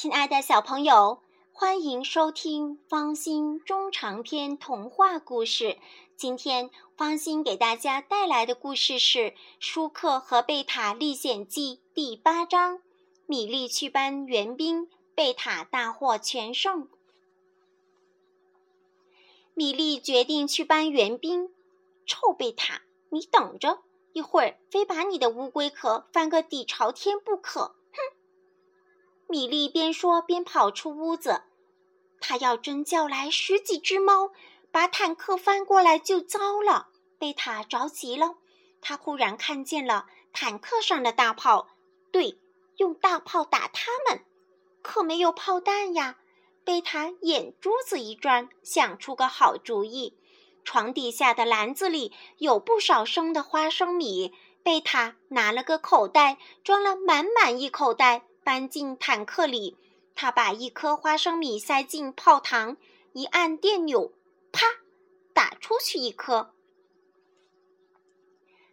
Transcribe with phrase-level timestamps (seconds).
[0.00, 1.20] 亲爱的小朋友，
[1.52, 5.76] 欢迎收听方心中长篇童话故事。
[6.16, 9.18] 今天方心给大家带来的故事是
[9.58, 12.80] 《舒克和贝塔历险记》第八章：
[13.26, 16.88] 米莉去搬援兵，贝塔大获全胜。
[19.52, 21.50] 米莉决定去搬援兵。
[22.06, 22.80] 臭贝塔，
[23.10, 23.80] 你等着，
[24.14, 27.74] 一会儿非把你的乌龟壳翻个底朝天不可！
[29.30, 31.44] 米莉边说边跑出屋子，
[32.20, 34.32] 她要真叫来十几只猫，
[34.72, 36.88] 把坦克翻过来就糟了。
[37.16, 38.34] 贝塔着急了，
[38.80, 41.68] 他忽然看见了坦克上的大炮，
[42.10, 42.40] 对，
[42.78, 44.24] 用大炮打他们，
[44.82, 46.16] 可没有炮弹呀。
[46.64, 50.16] 贝塔眼珠子一转，想出个好主意。
[50.64, 58.24] 床底下的篮子里有不少生的花生米，贝塔拿了个口袋，装了满满一口袋。
[58.50, 59.76] 搬进坦克里，
[60.16, 62.78] 他把一颗花生米塞进炮膛，
[63.12, 64.12] 一按电钮，
[64.50, 64.66] 啪，
[65.32, 66.52] 打出去一颗。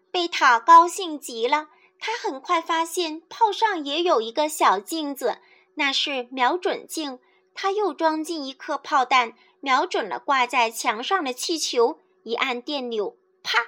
[0.10, 5.38] 贝塔高兴极了，他很快发现炮上也有一个小镜子，
[5.76, 7.20] 那是瞄准镜。
[7.54, 13.60] 他又装进一颗炮弹，瞄准了挂在墙上的气球，一按电钮，啪，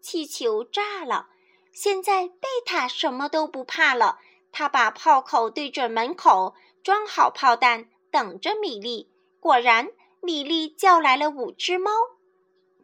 [0.00, 1.28] 气球炸了。
[1.70, 4.20] 现在贝塔什么都不怕了。
[4.52, 9.10] 他把炮口对准门口，装好炮弹，等着米莉。
[9.38, 11.90] 果然，米莉叫来了五只猫。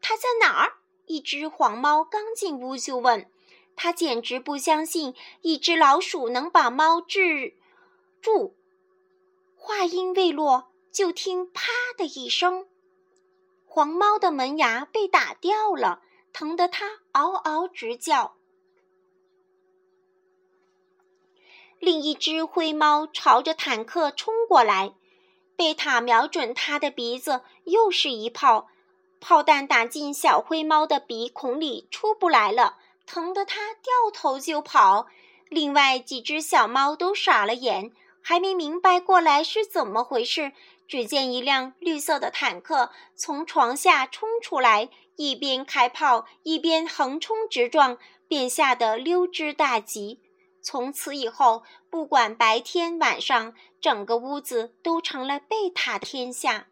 [0.00, 0.74] 它在哪儿？
[1.06, 3.30] 一只黄猫刚进屋就问。
[3.78, 7.54] 他简直不相信一只老鼠能把猫治
[8.22, 8.56] 住。
[9.54, 12.66] 话音未落，就听“啪”的一声，
[13.66, 16.00] 黄猫的门牙被打掉了，
[16.32, 18.36] 疼得它嗷嗷直叫。
[21.78, 24.94] 另一只灰猫朝着坦克冲过来，
[25.56, 28.68] 贝塔瞄准它的鼻子，又是一炮，
[29.20, 32.76] 炮弹打进小灰猫的鼻孔里，出不来了，
[33.06, 35.06] 疼得它掉头就跑。
[35.48, 40.52] 另外几只小猫都傻了眼，还没明白过来是怎么回事。
[40.88, 47.98] 只见一辆绿色的坦克从床下冲出来，一边开炮，一边横冲直撞，
[48.28, 50.20] 便吓得溜之大吉。
[50.66, 56.66] 从此以后，不管白天晚上，整个屋子都成了贝塔天下。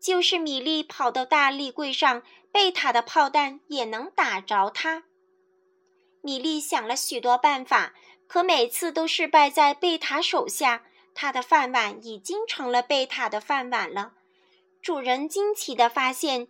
[0.00, 5.04] 就是米莉跑到大立柜上，贝塔的炮弹也能打着他。
[6.22, 7.92] 米莉想了许多办法，
[8.26, 10.84] 可每次都失败在贝塔手下。
[11.12, 14.14] 他的饭碗已经成了贝塔的饭碗了。
[14.80, 16.48] 主人惊奇地发现，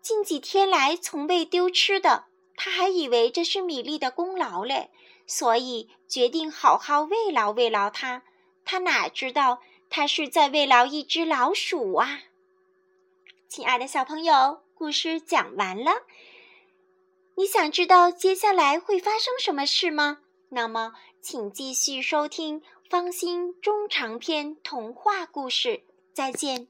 [0.00, 4.90] 近几天来从未丢吃的，他还以为这是米莉的功劳嘞。
[5.28, 8.22] 所以决定好好慰劳慰劳他，
[8.64, 12.22] 他哪知道他是在慰劳一只老鼠啊！
[13.48, 16.02] 亲爱的小朋友，故事讲完了，
[17.36, 20.20] 你想知道接下来会发生什么事吗？
[20.48, 25.84] 那么请继续收听方心中长篇童话故事，
[26.14, 26.68] 再见。